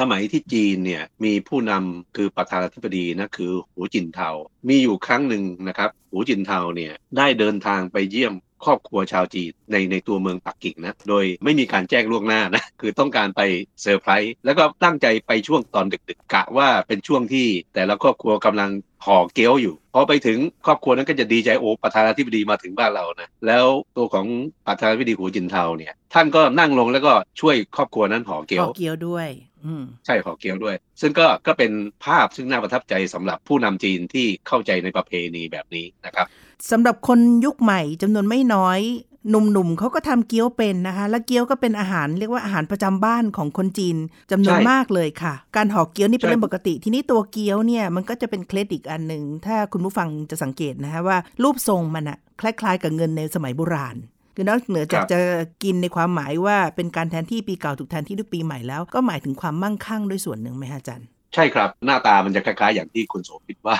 [0.00, 4.28] สมัยที่จีนเนี่ยมีผู้นำคือประธานาธิบดีนะคือหูจินเทา
[4.68, 13.40] มีอยู่ครั้งหนึ่งนะครับ หูจินเทาเนี่ยได้เดินทางไปเยี่ยมครอบครัวชาวจีนในในตัวเมืองปักกิ่งนะ โดยไม่มีการแจ้งล่วงหน้านะ คือต้องการไป
[13.82, 18.70] เซอร์ไพรส์แล้วก็ตั้งใจไปช่วงตอนดึกๆกะว่าเป็นช่วงที่แต่ละครอบครัวกำลัง
[19.06, 24.26] ห่อเกี๊ยวอยู่พอไปถึงครอบครัวนั้นก็จะดีใจโอ้ประธานาธิบดีมาถึงบ้านเรานะแล้วตัวของ
[24.66, 29.28] ประธานาธิบดีหูจินเทาเนี่ย ท่านก็นั่งลงแล้วก็ช่วยครอบครัวนั้นห่อเกี๊ยขวอเกี๊ยวด้วย
[29.64, 31.72] อืมใช่ห่อเกี๊ยวด้วย ซึ่งก็ก็เป็น
[32.04, 36.26] ภาพซึ่งน่าประทับใจสำหรับผู้นำจีนที่เข้าใจในประเพณีแบบนี้นะครับ
[36.70, 38.80] สำหรับคนยุคใหม่จำนวนไม่น้อย
[39.30, 43.96] หนุ่มๆเขาก็ทำเกี๊ยวเป็นนะคะ และเกี๊ยวก็เป็นอาหารเรียกว่าอาหารประจำบ้านของคนจีน
[44.30, 53.96] จำนวนมากเลยค่ะ การห่อเกี๊ยวนี่เป็นเรื่องปกติ ทีนี้ตัวเกี๊ยวเนี่ยมันก็จะเป็นเคล็ดอีกอันหนึ่งถ้าคุณผู้ฟังจะสังเกตนะคะว่ารูปทรงมันอะคล้าย ๆ กับเงินในสมัยโบราณ
[54.34, 55.18] คือนอกเหนือจากจะ
[55.62, 63.76] กินในความหมายว่าเป็นการแทนที่ปีเก่าถูกแทนที่ด้วยปีใหม่แล้ว ก็หมายถึงความมั่งคั่งด้วยส่วนหนึ่งไหมฮะอาจารย์ใช่ครับ หน้าตามันจะคล้ายๆอย่างที่คุณโสภิตว่า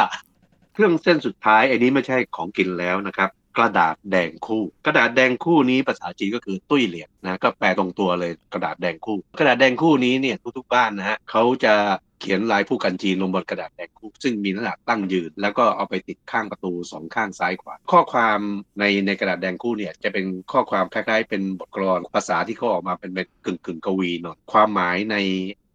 [0.74, 11.74] เครื่องเส้นสุดท้ายอันนี้ไม่ใช่ของกินแล้วนะครับ กระดาษแดงคู่ กระดาษแดงคู่นี้ภาษาจีนก็คือตุ้ยเหลียงนะก็แปลตรงตัวเลยกระดาษแดงคู่ กระดาษแดงคู่นี้เนี่ยทุกๆบ้านนะฮะเขาจะ
[12.20, 18.38] เขียนลายผู้กันจีนลงบนกระดาษแดงคู่ซึ่งมีขนาดตั้งยืน แล้วก็เอาไปติดข้างประตูสองข้างซ้ายขวา ข้อความ
[18.78, 25.16] ในในกระดาษแดงคู่เนี่ยจะเป็นข้อความคล้ายๆ เป็นบทกลอนภาษาที่เขาออกมาเป็นเป็นกึ่งกึ่งๆกวีหน่อยความหมายใน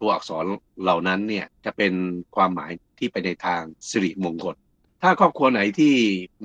[0.00, 0.44] ตัวอักษร
[0.82, 1.92] เหล่านั้นเนี่ยจะเป็น
[2.36, 4.56] ความหมายที่ไปในทางสิริมงคล
[5.02, 5.94] ถ้าครอบครัวไหนที่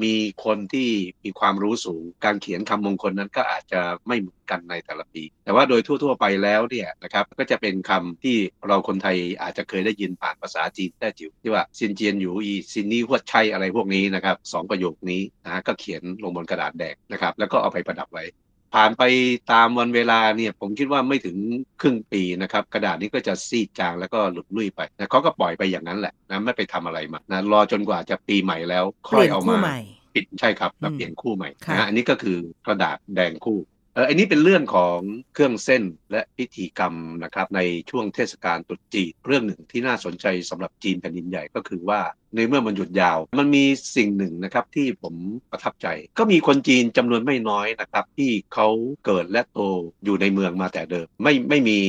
[0.03, 0.13] มี
[0.45, 0.89] คนที่
[1.23, 8.37] มีความรู้สูง การเขียนคำมงคลนั้นก็อาจจะไม่เหมือนกันในแต่ละปี แต่ว่าโดยทั่ว ๆ ไปแล้วเนี่ยนะครับก็จะเป็นคำที่
[8.67, 18.23] เราคนไทยอาจจะเคยได้ยินผ่านภาษาจีนแต้จิ๋วที่ว่าซินเจียนอยู่อีซินนี่หัวดชัยอะไรพวกนี้นะครับสองประโยคนี้นะก็เขียนลงบนกระดาษแดงนะครับแล้วก็เอาไปประดับไว้
[18.73, 19.03] ผ่านไป
[19.51, 21.37] ตามวันเวลาเนี่ยผมคิดว่าไม่ถึง
[21.81, 29.79] ครึ่งปีนะครับ กระดาษนี้ก็จะซีดจางแล้วก็หลุดลุ่ยไปนะเขาก็ปล่อยไปอย่างนั้นแหละนะไม่ไปทำอะไรมานะรอจนกว่าจะปีใหม่แล้วเปค่อลี่ยยนเอาคู่มาใหม่
[30.13, 33.57] ปิดใช่ครับแล้วอืมเปลี่ยนคู่ใหม่ค่ะนะฮะอันนี้ก็คือกระดาษแดงคู่
[33.95, 34.99] เอออันนี้เป็นเรื่องของ
[35.33, 41.99] เครื่องเส้นและพิธีกรรมนะครับในช่วงเทศกาลตรุษจีนเรื่องหนึ่งที่น่าสนใจสำหรับจีนแผ่นดินใหญ่ก็คือว่า
[42.35, 45.15] ในเมื่อมันหยุดยาว มันมีสิ่งหนึ่งนะครับที่ผม
[45.51, 45.87] ประทับใจ
[46.19, 48.67] ก็มีคนจีนจำนวนไม่น้อยนะครับที่เขา
[49.05, 49.59] เกิดและโต
[50.05, 51.79] อยู่ในเมืองมาแต่เดิม ไม่ไม่มี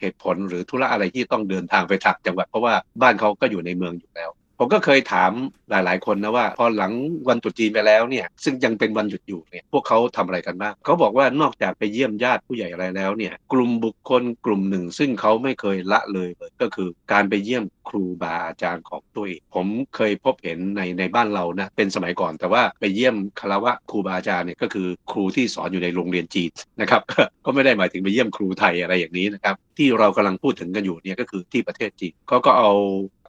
[0.00, 5.32] เหตุผลหรือธุระอะไรที่ต้องเดินทางไปถักจังหวัดเพราะว่าบ้านเขาก็อยู่ในเมืองอยู่แล้ว ผมก็เคยถาม
[5.70, 6.92] หลาย ๆ คนนะว่าพอหลัง
[7.28, 27.02] วันตรุษจีนไปแล้วเนี่ยซึ่งยังเป็นวันหยุดอยู่เนี่ยพวกเขาทำอะไรกันบ้างเขาบอกว่านอกจากไปเยี่ยมญาติผู้ใหญ่อะไรแล้วเนี่ยกลุ่มบุคคลกลุ่มหนึ่ง ซึ่งเขาไม่เคยละเลยเลยก็คือการไปเยี่ยมครูบาอาจารย์ของตัวเองผมเคยพบเห็นในในบ้านเรานะเป็นสมัยก่อน แต่ว่าไปเยี่ยมคารวะครูบาอาจารย์เนี่ยก็คือครูที่สอนอยู่ในโรงเรียนจีนนะครับ
[27.44, 32.72] ก็ไม่ได้หมายถึงไปเยี่ยมครูไทยอะไรอย่างนี้นะครับที่เรากำลังพูดถึงกันอยู่เนี่ยก็คือที่ประเทศจีนเขาก็เอา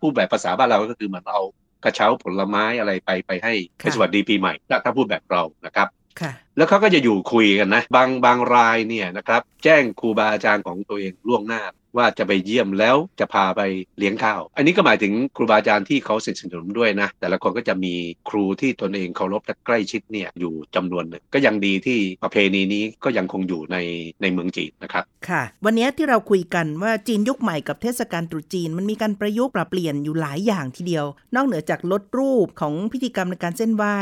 [0.06, 1.42] พูดแบบภาษาบ้านเราก็คือเหมันเอา
[1.84, 5.88] กระเช้าผลไม้อะไรไปไปให้ไปค่ะสวัสดีปีใหม่ถ้าถ้าพูดแบบเรานะครับ
[6.22, 11.62] ค่ะแล้วเขาก็จะอยู่คุยกันนะ บางบางรายเนี่ยนะครับ แจ้งครูบาอาจารย์ของตัวเองล่วงหน้า
[11.98, 13.62] ว่าจะไปเยี่ยมแล้วจะพาไป
[13.98, 17.94] เลี้ยงข้าว อันนี้ก็หมายถึงครูบาอาจารย์ที่เขาสนิทสนมด้วยนะ แต่ละคนก็จะมี
[18.30, 23.78] ครูที่ตนเองเคารพและใกล้ชิดเนี่ยอยู่จำนวนหนึ่งก็ยังดีที่ประเพณีนี้ก็ยังคงอยู่ใน
[24.22, 31.06] ในเมืองจีนนะครับค่ะ วันนี้ที่เราคุยกันว่าจีนยุคใหม่กับเทศกาลตรุษจีนมันมีการประยุกต์ปรับเปลี่ยนอยู่หลายอย่างทีเดียว
[31.36, 33.98] นอกเหนือจากลดรูปของพิธีกรรมในการเส้นไหว้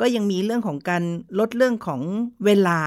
[0.00, 1.04] ก็ยังมีเรื่องของการ
[1.38, 2.00] ลดเรื่องของ
[2.44, 2.80] เวลา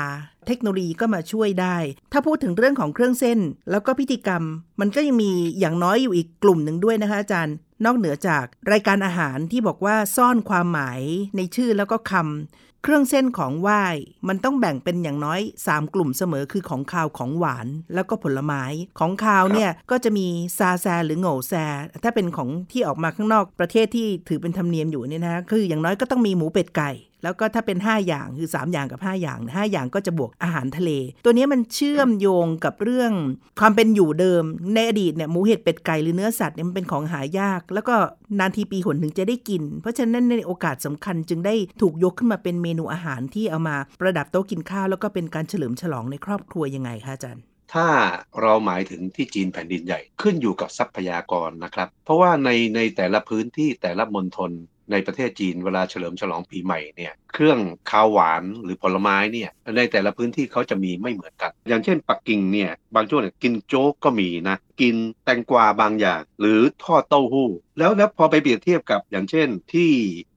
[0.48, 1.78] เทคโนโลยีก็มาช่วยได้
[2.12, 3.40] ถ้าพูดถึงเรื่องของเครื่องเส้น
[3.72, 4.44] แล้วก็พิธีกรรม
[4.80, 7.56] มันก็ยังมีอย่างน้อยอยู่อีกกลุ่มหนึ่งด้วยนะคะอาจารย์
[7.86, 11.02] นอกเหนือจากรายการอาหารที่บอกว่าซ่อนความหมาย
[11.38, 13.84] ในชื่อแล้วก็คำเครื่องเส้นของไหว้
[14.28, 18.64] มันต้องแบ่งเป็นอย่างน้อย 3 กลุ่มเสมอคือของคาวของหวานแล้วก็ผลไม้
[19.00, 21.54] ของคาวเนี่ยก็จะมีซาแซหรือโง่แซ
[22.04, 26.92] ถ้าเป็นของที่ออกมาข้างนอกประเทศที่ถือเป็นธรรมเนียมอยู่เนี่ยนะคืออย่างน้อยก็ต้องมีหมูเป็ดไก่
[27.24, 30.92] แล้วก็ถ้าเป็น 5 อย่างคือ 3 อย่างกับ 5 อย่าง 5 อย่างก็จะบวกอาหารทะเล
[31.24, 33.12] ตัวนี้มันเชื่อมโยงกับเรื่อง
[33.60, 37.96] ความเป็นอยู่เดิม ในอดีตเนี่ยหมูเห็ดเป็ดไก่หรือเนื้อสัตว์เนี่ยมันเป็นของหายาก แล้วก็
[38.40, 47.88] นานทีปีหนถึงจะได้กิน เพราะฉะนั้นในโอกาสสำคัญจึงได้ถูกยกขึ้นมาเป็นเมนูอาหารที่เอามาประดับโต๊ะกินข้าว แล้วก็เป็นการเฉลิมฉลองในครอบครัวยังไงคะอาจารย์ถ้า
[48.42, 54.52] เราหมายถึงที่จีนแผ่นดินใหญ่ขึ้นอยู่กับทรัพยากรนะครับ เพราะว่าในในแต่ละพื้นที่แต่ละมณฑล
[54.92, 57.60] ในประเทศจีนเวลาเฉลิมฉลองปีใหม่เนี่ยเครื่อง
[57.92, 69.92] คาวหวานหรือผลไม้เนี่ยในแต่ละพื้นที่เขาจะมีไม่เหมือนกัน อย่างเช่นปักกิ่งเนี่ยบางช่วงเนี่ยกินโจ๊กก็มีนะกินแตงกวาบางอย่าง หรือทอดเต้าหู้ แล้วแล้วพอไปเปรียบเทียบกับอย่างเช่นที่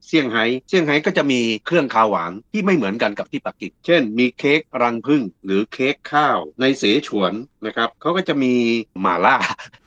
[0.05, 7.33] เซี่ยงไฮ้เซี่ยงไฮ้ก็จะมีเครื่องคาวหวานที่ไม่เหมือนกันกับที่ปักกิ่ง เช่น มีเค้กรังผึ้งหรือเค้กข้าวในเสฉวน
[7.65, 8.53] นะครับเขาก็จะมี
[9.01, 9.37] หม่าล่า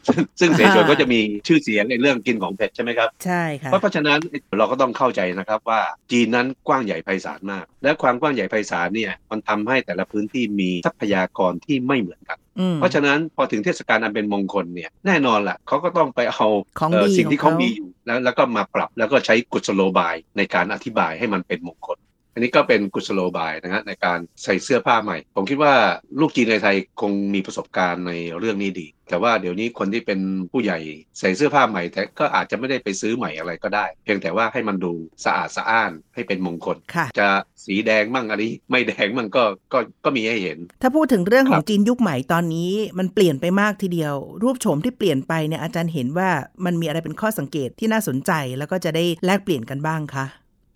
[0.09, 4.19] ซึ่งซึ่งเสฉวนก็จะมีชื่อเสียงในเรื่องกินของเผ็ดใช่ไหมครับใช่ค่ะเพราะเพราะฉะนั้น
[4.59, 5.81] เราก็ต้องเข้าใจนะครับว่า
[6.13, 16.47] จีนนั้นกว้างใหญ่ไพศาลมาก และความกว้างใหญ่ไพศาลเนี่ยมันทำให้แต่ละพื้นที่มีทรัพยากรที่ไม่เหมือนกันอืมเพราะฉะนั้นพอถึงเทศกาลอันเป็นมงคลเนี่ยแน่นอนล่ะเขาก็ต้องไปเอา
[16.81, 21.99] ของเอ่อดีสิ่งที่ของเขาเขามีมีอยู่แล้วแล้วก็มาปรับแล้วก็ใช้กุศโลบายในการอธิบายให้มันเป็นมงคล
[22.35, 25.75] อันนี้ก็เป็นกุศโลบายนะฮะในการใส่เสื้อผ้าใหม่ ผมคิดว่า
[26.21, 30.21] ลูกจีนในไทยคงมีประสบการณ์ในเรื่องนี้ดี แต่ว่าเดี๋ยวนี้คนที่เป็น
[30.53, 30.79] ผู้ใหญ่
[31.19, 34.93] ใส่เสื้อผ้าใหม่ แต่ก็อาจจะไม่ได้ไปซื้อใหม่อะไรก็ได้ เพียงแต่ว่าให้มันดู
[35.25, 37.29] สะอาดสะอ้านให้เป็นมงคลค่ะจะ
[37.67, 46.31] สีแดงมั่งอันนี้ไม่แดงมั่งก็ก็ก็มีให้เห็น ถ้าพูดถึงเรื่องของครับจีนยุคใหม่ตอนนี้มันเปลี่ยนไปมากทีเดียว รูปโฉมที่เปลี่ยนไปเนี่ยอาจารย์เห็นว่า
[46.65, 50.27] มันมีอะไรเป็นข้อสังเกตที่น่าสนใจแล้วก็จะได้แลกเปลี่ยนกันบ้างคะ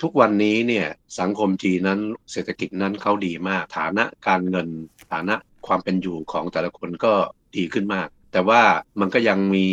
[0.02, 0.86] ทุกวันนี้เนี่ย
[1.20, 2.00] สังคมจีนนั้น
[2.32, 4.68] เศรษฐกิจนั้นเขาดีมาก ฐานะการเงิน
[5.12, 5.34] ฐานะ
[5.66, 7.12] ความเป็นอยู่ของแต่ละคนก็
[7.56, 8.62] ดีขึ้นมาก แต่ว่า
[9.00, 9.68] มันก็ยังมี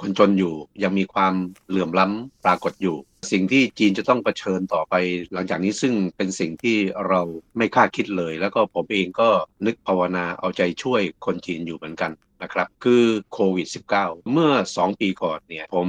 [0.00, 1.34] คนจนอยู่ ยังมีความ
[1.68, 2.96] เหลื่อมล้ำปรากฏอยู่
[3.32, 4.94] สิ่งที่จีนจะต้องเผชิญต่อไป
[5.32, 6.76] หลังจากนี้ซึ่งเป็นสิ่งที่
[7.08, 7.20] เรา
[7.56, 9.28] ไม่คาดคิดเลย แล้วก็ผมเองก็
[9.66, 12.10] นึกภาวนาเอาใจช่วยคนจีนอยู่เหมือนกัน
[12.44, 15.88] นะครับคือโควิด -19 เมื่อ 2 ปีก่อนเนี่ยผม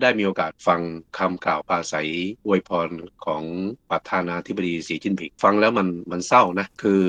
[0.00, 0.80] ได้มีโอกาสฟัง
[1.18, 2.10] คำกล่าวปาศัย
[2.46, 2.88] อวยพร
[3.24, 3.42] ของ
[3.90, 7.02] ประธานาธิบดีสีจิ้นผิงฟังแล้วมันมันเศร้านะคือ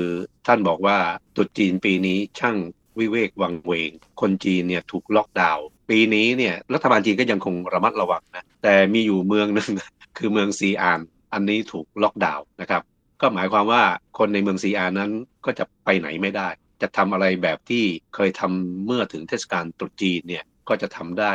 [0.46, 0.98] ท่านบอกว่า
[1.36, 2.56] ตุจีนปีนี้ช่าง
[2.98, 9.70] วิเวกวังเวง คนจีนเนี่ยถูกล็อกดาวน์ปีนี้เนี่ยรัฐบาลจีนก็ยังคงระมัดระวังนะแต่มีอยู่เมืองหนึ่ง
[10.18, 11.00] คือเมืองซีอาน
[11.32, 12.82] อันนี้ถูกล็อกดาวน์นะครับ
[13.20, 13.82] ก็หมายความว่า
[14.18, 15.10] คนในเมืองซีอานนั้น
[15.44, 16.48] ก็จะไปไหนไม่ได้
[16.82, 21.32] จะทำอะไรแบบที่เคยทำเมื่อถึงเทศกาลตรุษจีนเนี่ยก็จะทำได้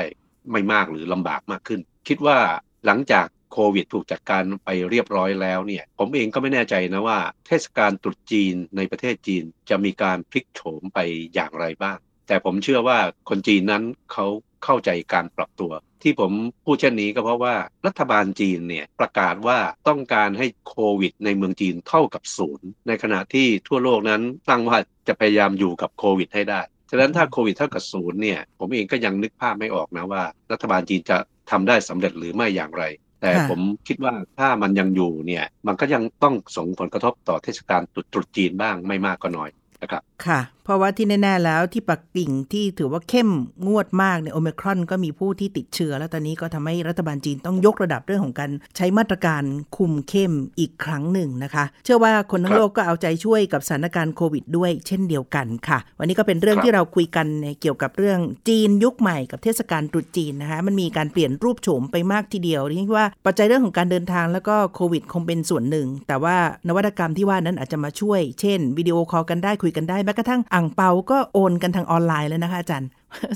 [0.52, 2.38] ไม่มากหรือลำบากมากขึ้น คิดว่า
[2.86, 11.00] หลังจากโควิดถูกจัดการไปเรียบร้อยแล้วเนี่ยผมเองก็ไม่แน่ใจนะว่า เทศกาลตรุษจีนในประเทศจีนจะมีการพลิกโฉมไป
[11.34, 14.26] อย่างไรบ้าง แต่ผมเชื่อว่าคนจีนนั้นเขา
[14.64, 15.72] เข้าใจการปรับตัว
[16.04, 16.32] ที่ผม
[16.66, 17.56] พูดเช่นนี้ก็เพราะว่า
[17.88, 31.18] รัฐบาลจีนเนี่ยประกาศว่าต้องการให้โควิดในเมืองจีนเท่ากับศูนย์ในขณะที่ทั่วโลกนั้นตั้งว่าจะพยายามอยู่กับโควิดให้ได้ฉะนั้นถ้าโควิดเท่ากับศูนย์เนี่ยผมเองก็ยังนึกภาพไม่ออกนะว่า รัฐบาลจีนจะ
[31.52, 32.84] ทำได้สำเร็จหรือไม่อย่างไร
[33.22, 39.50] แต่ผมคิดว่าถ้ามันยังอยู่เนี่ยมันก็ยังต้องส่งผลกระทบต่อเทศกาลตรุษจีนบ้างไม่มากก็น้อย
[39.84, 43.30] นะครับ ค่ะ เพราะว่าที่แน่ๆแล้วที่ปักกิ่งที่ถือว่าเข้ม
[43.68, 49.44] งวดมากเนี่ยโอมครอนก็มีผู้ที่ติดเชื้อ แล้วตอนนี้ก็ทำให้รัฐบาลจีนต้องยกระดับเรื่องของการใช้มาตรการ
[49.78, 66.36] คุมเข้มอีกครั้งหนึ่งนะคะ เชื่อว่าคนทั้งโลกก็เอาใจช่วยกับสถานการณ์โควิดด้วยเช่นเดียวกันค่ะ วันนี้ก็เป็นเรื่องที่เราคุยกันในเกี่ยวกับเรื่องจีนยุคใหม่กับเทศกาลตรุษจีนนะคะ มันมีการเปลี่ยนรูปโฉมไปมากทีเดียวเรียกว่าปัจจัยเรื่องของการเดินทางแล้วก็โควิดคงเป็นส่วนหนึ่ง แต่ว่า
[66.68, 72.90] นวัตกรรมที่ว่านั้นอาจจะมาช่วย เช่นวิดีโอคอลกันได้คุยกันได้แม้กระทั่งอ่างเปาก็โอนกันทางออนไลน์แล้วนะคะอาจารย์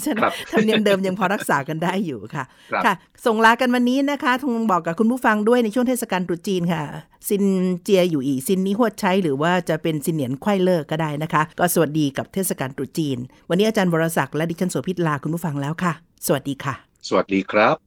[0.04, 2.94] ฉะนั้นครับธรรมเนียมเดิมยังพอรักษากันได้อยู่ค่ะครับค่ะ
[3.26, 6.82] ส่งลากันวันนี้นะคะทงบอกกับคุณผู้ฟังด้วยในช่วงเทศกาลตรุษจีนค่ะ
[7.30, 7.46] ซิน
[7.84, 13.18] เจียยู่อี่ซินนี้ฮวดไช้หรือว่าจะเป็น新年快乐 ก็ได้นะคะ ก็สวัสดีกับเทศกาลตรุษจีน
[13.50, 15.94] วันนี้อาจารย์วรศักดิ์และดิฉันโสภิตลาคุณผู้ฟังแล้วค่ะ
[16.26, 16.74] สวัสดีค่ะ
[17.08, 17.87] สวัสดีครับ